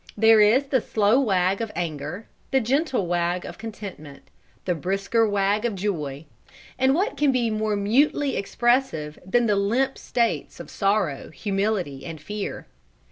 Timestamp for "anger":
1.75-2.25